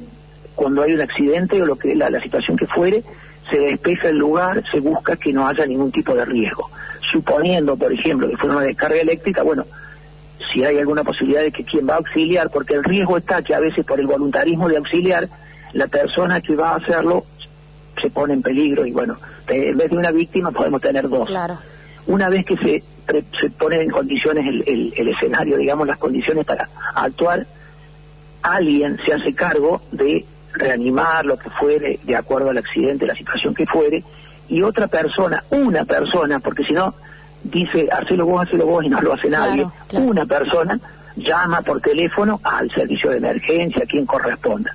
cuando 0.54 0.82
hay 0.82 0.94
un 0.94 1.00
accidente 1.00 1.60
o 1.60 1.66
lo 1.66 1.76
que 1.76 1.94
la, 1.94 2.08
la 2.08 2.22
situación 2.22 2.56
que 2.56 2.66
fuere, 2.66 3.02
se 3.50 3.58
despeja 3.58 4.08
el 4.08 4.18
lugar, 4.18 4.62
se 4.70 4.80
busca 4.80 5.16
que 5.16 5.32
no 5.32 5.46
haya 5.46 5.66
ningún 5.66 5.92
tipo 5.92 6.14
de 6.14 6.24
riesgo. 6.24 6.70
Suponiendo, 7.12 7.76
por 7.76 7.92
ejemplo, 7.92 8.28
que 8.28 8.36
fue 8.36 8.48
una 8.48 8.62
descarga 8.62 9.00
eléctrica, 9.00 9.42
bueno, 9.42 9.66
si 10.52 10.64
hay 10.64 10.78
alguna 10.78 11.04
posibilidad 11.04 11.42
de 11.42 11.52
que 11.52 11.64
quien 11.64 11.88
va 11.88 11.94
a 11.94 11.98
auxiliar, 11.98 12.50
porque 12.50 12.74
el 12.74 12.84
riesgo 12.84 13.18
está 13.18 13.42
que 13.42 13.54
a 13.54 13.60
veces 13.60 13.84
por 13.84 14.00
el 14.00 14.06
voluntarismo 14.06 14.68
de 14.68 14.78
auxiliar, 14.78 15.28
la 15.74 15.88
persona 15.88 16.40
que 16.40 16.54
va 16.56 16.70
a 16.70 16.76
hacerlo 16.76 17.24
se 18.00 18.10
pone 18.10 18.34
en 18.34 18.42
peligro 18.42 18.86
y 18.86 18.92
bueno, 18.92 19.18
en 19.48 19.76
vez 19.76 19.90
de 19.90 19.96
una 19.96 20.10
víctima 20.10 20.50
podemos 20.50 20.80
tener 20.80 21.08
dos. 21.08 21.28
Claro. 21.28 21.58
Una 22.06 22.28
vez 22.28 22.44
que 22.44 22.56
se, 22.56 22.82
se 23.40 23.50
pone 23.50 23.82
en 23.82 23.90
condiciones 23.90 24.46
el, 24.46 24.92
el, 24.96 25.08
escenario, 25.08 25.56
digamos, 25.56 25.86
las 25.86 25.98
condiciones 25.98 26.44
para 26.44 26.68
actuar, 26.94 27.46
alguien 28.42 28.98
se 29.04 29.14
hace 29.14 29.34
cargo 29.34 29.82
de 29.90 30.24
reanimar 30.52 31.24
lo 31.24 31.36
que 31.36 31.50
fuere 31.50 31.98
de 32.04 32.16
acuerdo 32.16 32.50
al 32.50 32.58
accidente, 32.58 33.06
la 33.06 33.14
situación 33.14 33.54
que 33.54 33.66
fuere, 33.66 34.04
y 34.48 34.62
otra 34.62 34.86
persona, 34.86 35.42
una 35.50 35.84
persona, 35.84 36.38
porque 36.38 36.64
si 36.64 36.74
no, 36.74 36.94
dice, 37.42 37.88
hacelo 37.90 38.26
vos, 38.26 38.46
hacelo 38.46 38.66
vos 38.66 38.84
y 38.84 38.88
no 38.88 39.00
lo 39.00 39.14
hace 39.14 39.30
nadie, 39.30 39.66
una 39.92 40.26
persona 40.26 40.78
llama 41.16 41.62
por 41.62 41.80
teléfono 41.80 42.40
al 42.44 42.70
servicio 42.70 43.10
de 43.10 43.16
emergencia, 43.16 43.82
a 43.84 43.86
quien 43.86 44.04
corresponda 44.04 44.74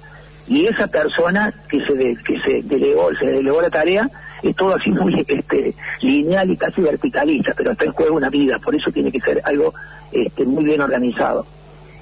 y 0.49 0.65
esa 0.65 0.87
persona 0.87 1.53
que 1.69 1.79
se 1.85 2.15
que 2.23 2.41
se 2.41 2.61
delegó 2.63 3.09
se 3.17 3.27
delegó 3.27 3.61
la 3.61 3.69
tarea 3.69 4.09
es 4.41 4.55
todo 4.55 4.75
así 4.75 4.91
muy 4.91 5.23
este 5.27 5.75
lineal 6.01 6.49
y 6.49 6.57
casi 6.57 6.81
verticalista 6.81 7.53
pero 7.55 7.71
está 7.71 7.85
en 7.85 7.93
juego 7.93 8.15
una 8.15 8.29
vida 8.29 8.59
por 8.59 8.75
eso 8.75 8.91
tiene 8.91 9.11
que 9.11 9.21
ser 9.21 9.41
algo 9.45 9.73
este, 10.11 10.45
muy 10.45 10.63
bien 10.63 10.81
organizado. 10.81 11.45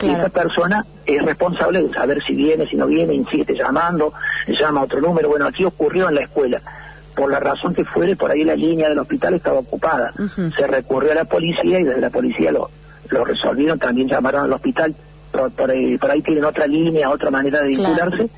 Y 0.01 0.10
esa 0.10 0.30
persona 0.30 0.86
es 1.06 1.22
responsable 1.24 1.82
de 1.82 1.92
saber 1.92 2.22
si 2.24 2.36
viene 2.36 2.68
si 2.68 2.75
no 2.75 2.86
viene 2.86 3.13
insiste 3.13 3.56
llamando 3.56 4.13
llama 4.48 4.82
a 4.82 4.84
otro 4.84 5.01
número. 5.01 5.30
Bueno 5.30 5.48
aquí 5.48 5.66
ocurrió 5.66 6.08
en 6.10 6.16
la 6.16 6.22
escuela. 6.22 6.62
Por 7.16 7.32
la 7.32 7.39
razón 7.39 7.74
que 7.74 7.84
fuere 7.84 8.16
por 8.16 8.30
ahí 8.30 8.44
la 8.44 8.56
línea 8.56 8.89
del 8.89 9.00
hospital 9.00 9.34
estaba 9.34 9.60
ocupada. 9.60 10.13
Se 10.56 10.68
recurrió 10.68 11.13
a 11.13 11.16
la 11.16 11.25
policía 11.25 11.80
y 11.80 11.84
desde 11.84 12.00
la 12.00 12.12
policía 12.12 12.51
lo 12.51 12.70
lo 13.10 13.25
resolvieron. 13.25 13.80
También 13.80 14.08
llamaron 14.08 14.46
al 14.46 14.54
hospital 14.54 14.96
por, 15.32 15.72
ahí, 15.72 16.22
tienen 16.22 16.46
otra 16.46 16.68
línea, 16.68 17.10
otra 17.10 17.32
manera 17.32 17.62
de 17.62 17.70
vincularse 17.70 18.30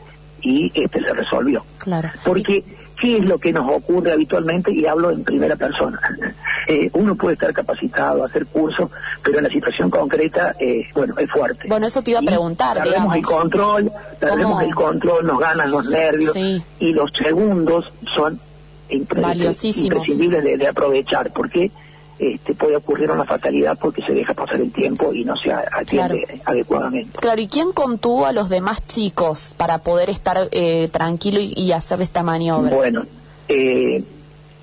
y 0.42 0.72
este 0.74 1.02
se 1.02 1.14
resolvió. 1.14 1.64
Claro. 1.78 2.10
Porque, 2.24 2.64
¿qué 3.02 3.18
es 3.18 3.26
lo 3.26 3.38
que 3.38 3.54
nos 3.54 3.70
ocurre 3.70 4.12
habitualmente? 4.12 4.72
Y 4.72 4.86
hablo 4.86 5.12
en 5.12 5.24
primera 5.24 5.56
persona. 5.56 6.00
Eh, 6.68 6.88
uno 6.94 7.16
puede 7.16 7.34
estar 7.34 7.52
capacitado, 7.52 8.24
hacer 8.24 8.46
cursos, 8.46 8.92
pero 9.24 9.40
en 9.40 9.46
la 9.46 9.50
situación 9.50 9.90
concreta, 9.90 10.56
eh, 10.60 10.88
bueno, 10.94 11.16
es 11.18 11.28
fuerte. 11.32 11.68
Bueno, 11.68 11.88
eso 11.88 12.04
te 12.04 12.12
iba 12.12 12.20
a 12.20 12.22
preguntar, 12.22 12.78
perdemos 12.78 13.16
el 13.16 13.24
control, 13.24 13.92
perdemos 14.20 14.62
el 14.62 14.76
control, 14.76 15.26
nos 15.26 15.40
ganan 15.40 15.72
los 15.72 15.90
nervios 15.90 16.38
y 16.38 16.94
los 16.94 17.12
segundos 17.12 17.92
son 18.14 18.40
imprescindibles 18.88 20.44
de, 20.44 20.58
de 20.58 20.68
aprovechar, 20.68 21.32
porque 21.34 21.72
este, 22.20 22.54
puede 22.54 22.76
ocurrir 22.76 23.10
una 23.10 23.24
fatalidad 23.24 23.78
porque 23.80 24.02
se 24.04 24.14
deja 24.14 24.34
pasar 24.34 24.58
el 24.60 24.74
tiempo 24.74 25.14
y 25.14 25.24
no 25.24 25.38
se 25.38 25.54
atiende 25.54 26.42
adecuadamente. 26.44 27.18
Claro, 27.18 27.40
¿y 27.40 27.48
quién 27.48 27.72
contuvo 27.72 28.26
a 28.26 28.34
los 28.34 28.50
demás 28.50 28.86
chicos 28.86 29.56
para 29.58 29.78
poder 29.78 30.10
estar 30.10 30.50
eh, 30.52 30.90
tranquilo 30.90 31.40
y, 31.42 31.72
hacer 31.72 32.02
esta 32.02 32.22
maniobra? 32.22 32.76
Bueno, 32.76 33.04
eh, 33.48 34.04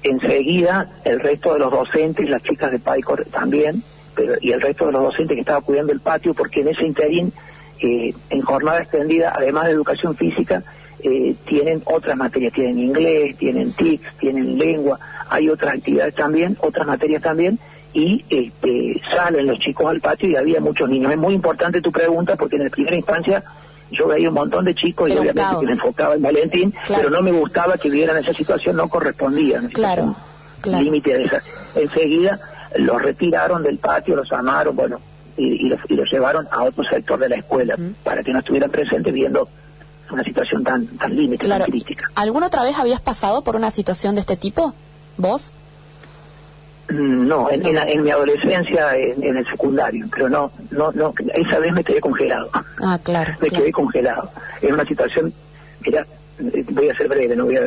enseguida 0.03 0.91
el 1.05 1.19
resto 1.19 1.55
de 1.55 1.61
los 1.61 1.73
docentes, 1.73 2.29
las 2.29 2.43
chicas 2.43 2.71
de 2.71 2.79
PAICOR 2.79 3.25
también, 3.27 3.83
pero, 4.15 4.35
y 4.41 4.53
el 4.53 4.61
resto 4.61 4.87
de 4.87 4.93
los 4.93 5.05
docentes 5.05 5.35
que 5.35 5.41
estaban 5.41 5.63
cuidando 5.63 5.93
el 5.93 6.01
patio, 6.01 6.35
porque 6.35 6.61
en 6.61 6.69
ese 6.69 6.85
interín, 6.85 7.33
eh, 7.81 8.13
en 8.29 8.43
jornada 8.43 8.81
extendida, 8.81 9.33
además 9.35 9.65
de 9.65 9.71
educación 9.71 10.15
física, 10.15 10.63
eh, 11.01 11.35
tienen 11.47 11.83
otras 11.87 12.17
materias, 12.17 12.53
tienen 12.53 12.79
inglés, 12.79 13.37
tienen 13.37 13.73
TICS, 13.73 14.17
tienen 14.19 14.59
lengua, 14.59 14.99
hay 15.29 15.49
otras 15.49 15.75
actividades 15.75 16.15
también, 16.15 16.57
otras 16.61 16.87
materias 16.87 17.23
también, 17.23 17.59
y 17.93 18.25
este, 18.29 19.01
salen 19.15 19.47
los 19.47 19.59
chicos 19.59 19.87
al 19.87 20.01
patio 20.01 20.29
y 20.29 20.37
había 20.37 20.61
muchos 20.61 20.89
niños. 20.89 21.13
Es 21.13 21.19
muy 21.19 21.35
importante 21.35 21.81
tu 21.81 21.91
pregunta 21.91 22.37
porque 22.37 22.57
en 22.57 22.65
la 22.65 22.71
primera 22.71 22.97
instancia 22.97 23.43
yo 23.91 24.09
veía 24.09 24.29
un 24.29 24.35
montón 24.35 24.65
de 24.65 24.75
chicos 24.75 25.09
y 25.09 25.13
obviamente 25.17 25.43
que 25.61 25.67
me 25.67 25.73
enfocaba 25.73 26.15
en 26.15 26.23
Valentín, 26.23 26.75
pero 26.89 27.09
no 27.09 27.23
me 27.23 27.33
gustaba 27.33 27.79
que 27.79 27.89
vieran 27.89 28.19
esa 28.19 28.33
situación, 28.33 28.77
no 28.77 28.89
correspondía. 28.89 29.61
Claro, 29.73 30.15
claro. 30.61 30.85
Límite 30.85 31.17
de 31.17 31.25
esa. 31.25 31.43
Enseguida 31.75 32.39
los 32.77 33.01
retiraron 33.01 33.63
del 33.63 33.79
patio, 33.79 34.17
los 34.17 34.31
amaron, 34.33 34.77
bueno, 34.77 35.01
y, 35.37 35.69
los, 35.69 36.11
llevaron 36.11 36.49
a 36.51 36.65
otro 36.65 36.85
sector 36.85 37.19
de 37.19 37.29
la 37.29 37.37
escuela 37.37 37.77
para 38.03 38.23
que 38.23 38.33
no 38.33 38.41
estuvieran 38.41 38.71
presentes 38.71 39.13
viendo 39.13 39.49
una 40.11 40.23
situación 40.23 40.63
tan, 40.65 40.87
tan 40.99 41.15
límite, 41.17 41.49
tan 41.49 41.63
crítica. 41.63 42.11
¿Alguna 42.15 42.47
otra 42.47 42.63
vez 42.63 42.79
habías 42.79 43.01
pasado 43.01 43.43
por 43.43 43.57
una 43.57 43.71
situación 43.71 44.15
de 44.15 44.21
este 44.21 44.37
tipo? 44.37 44.75
¿Vos? 45.17 45.53
Mm, 46.89 47.27
no, 47.27 47.49
en, 47.51 48.03
mi 48.03 48.11
adolescencia, 48.11 48.95
en, 48.97 49.37
el 49.37 49.47
secundario, 49.47 50.07
pero 50.13 50.29
no, 50.29 50.53
no, 50.71 50.93
no, 50.93 51.13
esa 51.35 51.59
vez 51.59 51.73
me 51.73 51.83
quedé 51.83 52.01
congelado. 52.01 52.49
Ah, 52.81 52.99
claro. 53.03 53.33
me 53.41 53.51
quedé 53.51 53.73
congelado. 53.73 54.31
En 54.63 54.75
una 54.75 54.85
situación, 54.85 55.33
mira, 55.81 56.07
voy 56.71 56.89
a 56.89 56.97
ser 56.97 57.09
breve, 57.09 57.35
no 57.35 57.47
voy 57.47 57.57
a 57.57 57.63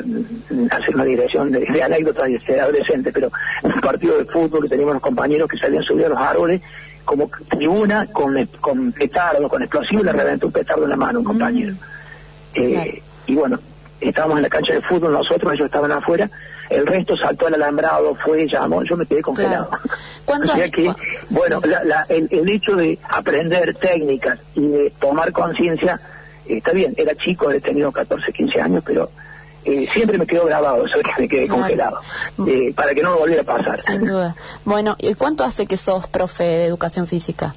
hacer 0.71 0.95
una 0.95 1.03
dirección 1.03 1.51
de, 1.51 1.59
de 1.59 1.83
anécdotas 1.83 2.27
de 2.27 2.39
ser 2.39 2.61
adolescente, 2.61 3.11
pero 3.11 3.29
en 3.63 3.73
un 3.73 3.81
partido 3.81 4.17
de 4.17 4.25
fútbol 4.25 4.63
que 4.63 4.69
teníamos 4.69 4.93
los 4.93 5.03
compañeros 5.03 5.49
que 5.49 5.57
se 5.57 5.65
habían 5.65 5.83
subido 5.83 6.05
a 6.05 6.09
los 6.09 6.19
árboles, 6.19 6.61
como 7.03 7.29
tribuna 7.49 8.05
con, 8.05 8.45
con 8.61 8.91
petardo, 8.91 9.49
con 9.49 9.63
explosivo, 9.63 10.03
le 10.03 10.13
reventó 10.13 10.47
un 10.47 10.53
petardo 10.53 10.83
en 10.83 10.91
la 10.91 10.95
mano 10.95 11.19
un 11.19 11.25
compañero. 11.25 11.73
Mm. 11.73 11.77
Eh, 12.55 13.01
y 13.25 13.35
bueno, 13.35 13.59
estábamos 14.01 14.37
en 14.37 14.43
la 14.43 14.49
cancha 14.49 14.73
de 14.73 14.81
fútbol 14.81 15.13
nosotros, 15.13 15.53
ellos 15.53 15.65
estaban 15.65 15.91
afuera, 15.91 16.29
el 16.69 16.85
resto 16.85 17.17
saltó 17.17 17.47
al 17.47 17.55
alambrado, 17.55 18.15
fue, 18.15 18.47
llamó, 18.47 18.83
yo 18.83 18.95
me 18.95 19.05
quedé 19.05 19.21
congelado. 19.21 19.69
o 20.25 20.45
sea 20.45 20.69
que, 20.69 20.93
bueno, 21.29 21.61
el, 22.09 22.49
hecho 22.49 22.75
de 22.75 22.99
aprender 23.09 23.75
técnicas 23.75 24.39
y 24.55 24.67
de 24.67 24.93
tomar 24.99 25.31
conciencia, 25.31 25.99
está 26.45 26.71
bien, 26.71 26.93
era 26.97 27.15
chico, 27.15 27.51
he 27.51 27.59
tenido 27.59 27.91
14, 27.91 28.31
15 28.31 28.61
años, 28.61 28.83
pero 28.85 29.09
eh, 29.65 29.87
siempre 29.87 30.17
me 30.17 30.25
quedó 30.25 30.45
grabado 30.45 30.85
eso 30.85 30.99
que 30.99 31.21
me 31.21 31.27
quedé 31.27 31.47
congelado, 31.47 31.99
eh, 32.47 32.73
para 32.75 32.93
que 32.93 33.01
no 33.01 33.13
me 33.13 33.19
volviera 33.19 33.41
a 33.41 33.45
pasar. 33.45 33.79
Sin 33.81 34.05
duda. 34.05 34.35
Bueno, 34.65 34.95
¿y 34.99 35.13
cuánto 35.15 35.43
hace 35.43 35.65
que 35.65 35.77
sos 35.77 36.07
profe 36.07 36.43
de 36.43 36.65
educación 36.65 37.07
física? 37.07 37.55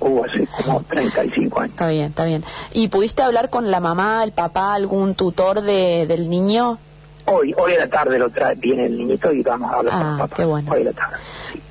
Hubo 0.00 0.24
hace 0.24 0.46
como 0.46 0.82
35 0.82 1.60
años. 1.60 1.72
Está 1.72 1.88
bien, 1.88 2.06
está 2.06 2.24
bien. 2.24 2.44
¿Y 2.72 2.88
pudiste 2.88 3.22
hablar 3.22 3.50
con 3.50 3.70
la 3.70 3.80
mamá, 3.80 4.24
el 4.24 4.32
papá, 4.32 4.74
algún 4.74 5.14
tutor 5.14 5.60
de, 5.60 6.06
del 6.06 6.28
niño? 6.28 6.78
Hoy, 7.26 7.52
hoy 7.58 7.74
a 7.74 7.80
la 7.80 7.88
tarde 7.88 8.18
lo 8.18 8.30
trae, 8.30 8.54
viene 8.54 8.86
el 8.86 8.96
niñito 8.96 9.32
y 9.32 9.42
vamos 9.42 9.72
a 9.72 9.78
hablar 9.78 9.92
con 9.92 10.02
el 10.02 10.14
ah, 10.14 10.18
papá. 10.18 10.36
Qué 10.36 10.44
bueno. 10.44 10.72
Hoy 10.72 10.82
a 10.82 10.84
la 10.84 10.92
tarde. 10.92 11.16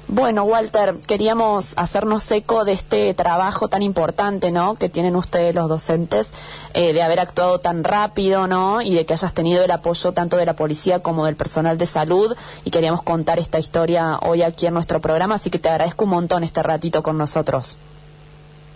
Bueno, 0.07 0.43
Walter, 0.43 0.95
queríamos 1.07 1.73
hacernos 1.77 2.31
eco 2.31 2.63
de 2.63 2.73
este 2.73 3.13
trabajo 3.15 3.69
tan 3.69 3.81
importante, 3.81 4.51
¿no? 4.51 4.75
Que 4.75 4.87
tienen 4.87 5.15
ustedes 5.15 5.55
los 5.55 5.67
docentes, 5.67 6.31
eh, 6.75 6.93
de 6.93 7.01
haber 7.01 7.19
actuado 7.19 7.59
tan 7.59 7.83
rápido, 7.83 8.45
¿no? 8.47 8.81
Y 8.81 8.93
de 8.93 9.05
que 9.07 9.13
hayas 9.13 9.33
tenido 9.33 9.63
el 9.63 9.71
apoyo 9.71 10.11
tanto 10.11 10.37
de 10.37 10.45
la 10.45 10.55
policía 10.55 10.99
como 10.99 11.25
del 11.25 11.35
personal 11.35 11.79
de 11.79 11.87
salud. 11.87 12.35
Y 12.63 12.69
queríamos 12.69 13.01
contar 13.01 13.39
esta 13.39 13.57
historia 13.57 14.19
hoy 14.21 14.43
aquí 14.43 14.67
en 14.67 14.75
nuestro 14.75 15.01
programa, 15.01 15.35
así 15.35 15.49
que 15.49 15.57
te 15.57 15.69
agradezco 15.69 16.03
un 16.03 16.11
montón 16.11 16.43
este 16.43 16.61
ratito 16.61 17.01
con 17.01 17.17
nosotros. 17.17 17.79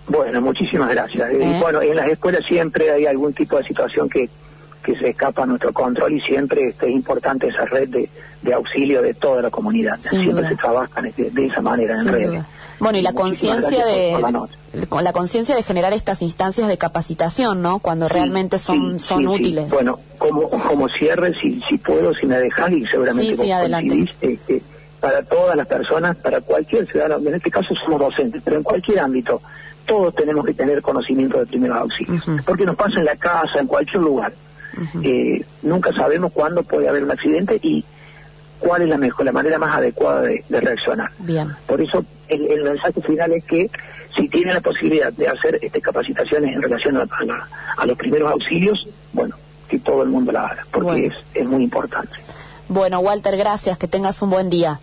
Bueno, 0.10 0.42
muchísimas 0.42 0.90
gracias. 0.90 1.30
¿Eh? 1.32 1.58
bueno, 1.62 1.82
en 1.82 1.96
las 1.96 2.10
escuelas 2.10 2.42
siempre 2.48 2.92
hay 2.92 3.06
algún 3.06 3.34
tipo 3.34 3.58
de 3.58 3.64
situación 3.64 4.10
que, 4.10 4.30
que 4.84 4.96
se 4.96 5.10
escapa 5.10 5.44
a 5.44 5.46
nuestro 5.46 5.72
control 5.72 6.14
y 6.14 6.22
siempre 6.22 6.70
es 6.70 6.90
importante 6.90 7.48
esa 7.48 7.66
red 7.66 7.88
de, 7.90 8.10
de 8.42 8.54
auxilio 8.54 9.02
de 9.02 9.14
toda 9.14 9.42
la 9.44 9.50
comunidad. 9.50 10.00
siempre 10.00 10.48
se 10.48 10.56
trabaja 10.56 11.02
de, 11.02 11.46
esa 11.46 11.62
manera 11.62 11.94
en 12.00 12.08
red. 12.08 12.42
Bueno, 12.80 12.98
y 12.98 13.02
la 13.02 13.12
conciencia 13.14 13.60
gracias 13.70 13.84
por- 13.84 14.12
por 14.14 14.22
la 14.22 14.28
de 14.28 14.34
nota. 14.34 14.88
con 14.88 15.04
la 15.04 15.12
conciencia 15.14 15.54
de 15.56 15.64
generar 15.64 15.92
estas 15.94 16.22
instancias 16.22 16.68
de 16.70 16.78
capacitación, 16.78 17.62
¿no? 17.62 17.80
Cuando 17.80 18.08
realmente 18.08 18.58
son 18.58 18.98
Sí, 19.00 19.06
son 19.06 19.20
sí, 19.20 19.28
útiles. 19.28 19.70
Bueno, 19.70 20.00
como, 20.18 20.50
como 20.50 20.88
cierre, 20.88 21.34
si, 21.42 21.62
si 21.70 21.78
puedo, 21.78 22.14
si 22.14 22.26
me 22.26 22.40
dejas, 22.40 22.72
y 22.72 22.86
seguramente 22.86 23.34
Sí, 23.36 23.38
sí, 23.44 23.52
adelante. 23.52 24.06
este, 24.22 24.62
para 25.02 25.22
todas 25.24 25.56
las 25.58 25.68
personas, 25.68 26.16
para 26.18 26.40
cualquier 26.42 26.88
ciudadano, 26.90 27.18
en 27.28 27.36
este 27.36 27.52
caso 27.52 27.76
somos 27.84 28.00
docentes, 28.00 28.42
pero 28.46 28.56
en 28.58 28.64
cualquier 28.64 29.00
ámbito, 29.00 29.42
todos 29.90 30.14
tenemos 30.16 30.46
que 30.46 30.54
tener 30.54 30.82
conocimiento 30.82 31.40
de 31.40 31.46
primeros 31.48 31.78
auxilios, 31.80 32.24
porque 32.46 32.66
nos 32.66 32.76
pasa 32.76 33.00
en 33.00 33.06
la 33.06 33.16
casa, 33.16 33.60
en 33.60 33.68
cualquier 33.68 34.02
lugar. 34.04 34.32
Eh, 35.04 35.44
nunca 35.64 35.92
sabemos 35.94 36.32
cuándo 36.32 36.64
puede 36.64 36.88
haber 36.88 37.04
un 37.04 37.12
accidente 37.12 37.60
y 37.62 37.84
cuál 38.60 38.84
es 38.84 38.90
la 38.90 38.98
mejor, 38.98 39.26
la 39.26 39.32
manera 39.32 39.58
más 39.58 39.76
adecuada 39.78 40.22
de, 40.22 40.44
de 40.48 40.62
reaccionar. 40.62 41.10
Bien. 41.20 41.48
Por 41.66 41.82
eso 41.82 42.06
el, 42.28 42.46
el 42.52 42.64
mensaje 42.64 43.02
final 43.02 43.32
es 43.34 43.44
que 43.46 43.70
si 44.16 44.30
tienen 44.30 44.54
la 44.54 44.62
posibilidad 44.62 45.12
de 45.12 45.28
hacer 45.28 45.58
este, 45.62 45.82
capacitaciones 45.82 46.56
en 46.56 46.62
relación 46.62 46.98
a, 46.98 47.02
a 47.10 47.26
la- 47.26 47.48
a 47.78 47.86
los 47.86 47.98
primeros 47.98 48.32
auxilios, 48.32 48.78
bueno, 49.14 49.36
que 49.68 49.80
todo 49.80 50.04
el 50.04 50.10
mundo 50.10 50.32
la 50.32 50.46
haga, 50.48 50.66
porque 50.72 50.90
Bueno. 50.92 51.08
es, 51.08 51.14
es 51.34 51.48
muy 51.48 51.64
importante. 51.64 52.12
Bueno, 52.68 53.00
Walter, 53.00 53.36
gracias, 53.38 53.78
que 53.78 53.88
tengas 53.88 54.22
un 54.22 54.30
buen 54.30 54.50
día. 54.50 54.80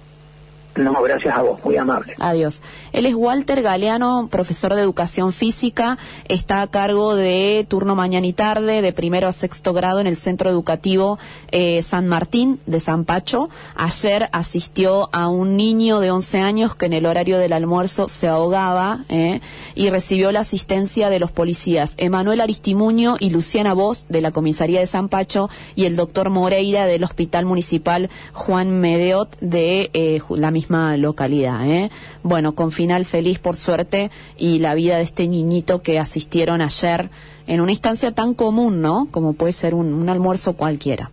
No, 0.76 1.02
gracias 1.02 1.37
a 1.37 1.42
vos, 1.42 1.64
muy 1.64 1.76
amable. 1.76 2.14
Adiós. 2.18 2.62
Él 2.92 3.06
es 3.06 3.14
Walter 3.14 3.62
Galeano, 3.62 4.28
profesor 4.30 4.75
de 4.75 4.83
educación 4.83 5.33
física, 5.33 5.99
está 6.28 6.62
a 6.62 6.66
cargo 6.66 7.14
de 7.14 7.66
turno 7.68 7.95
mañana 7.95 8.26
y 8.26 8.33
tarde, 8.33 8.83
de 8.83 8.92
primero 8.92 9.28
a 9.28 9.33
sexto 9.33 9.73
grado 9.73 10.00
en 10.00 10.06
el 10.06 10.16
centro 10.16 10.50
educativo 10.50 11.18
eh, 11.50 11.83
San 11.83 12.06
Martín 12.06 12.61
de 12.66 12.80
San 12.80 13.04
Pacho. 13.04 13.49
Ayer 13.75 14.28
asistió 14.33 15.09
a 15.12 15.28
un 15.28 15.56
niño 15.56 16.00
de 16.00 16.11
11 16.11 16.40
años 16.40 16.75
que 16.75 16.87
en 16.87 16.92
el 16.92 17.06
horario 17.06 17.38
del 17.38 17.52
almuerzo 17.52 18.09
se 18.09 18.28
ahogaba 18.28 19.04
eh, 19.09 19.40
y 19.75 19.90
recibió 19.90 20.33
la 20.33 20.40
asistencia 20.40 21.11
de 21.11 21.21
los 21.21 21.30
policías 21.30 21.95
Emanuel 21.97 22.40
Aristimuño 22.40 23.16
y 23.18 23.30
Luciana 23.30 23.75
Voz 23.75 24.06
de 24.09 24.21
la 24.21 24.33
comisaría 24.33 24.80
de 24.80 24.87
San 24.87 25.09
Pacho 25.09 25.49
y 25.75 25.85
el 25.85 25.97
doctor 25.97 26.30
Moreira 26.30 26.87
del 26.87 27.04
Hospital 27.04 27.45
Municipal 27.47 28.11
Juan 28.33 28.80
Medeot 28.80 29.38
de 29.40 29.90
eh, 29.95 30.21
la 30.30 30.50
misma 30.66 30.96
localidad. 30.96 31.68
¿eh? 31.68 31.90
Bueno, 32.23 32.54
con 32.54 32.73
final 32.73 33.04
feliz 33.04 33.38
por 33.38 33.56
suerte 33.56 34.11
y 34.37 34.58
la 34.58 34.75
vida 34.75 34.96
de 34.96 35.02
este 35.02 35.28
niñito 35.28 35.82
que 35.82 35.99
asistieron 35.99 36.61
ayer 36.61 37.08
en 37.46 37.61
una 37.61 37.70
instancia 37.70 38.12
tan 38.12 38.35
común, 38.35 38.82
¿no? 38.82 39.06
Como 39.12 39.35
puede 39.35 39.52
ser 39.52 39.75
un, 39.75 39.92
un 39.92 40.08
almuerzo 40.08 40.54
cualquiera. 40.54 41.12